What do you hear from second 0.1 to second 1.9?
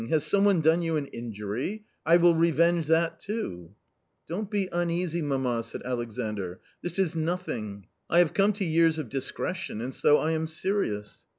someone done you an injury?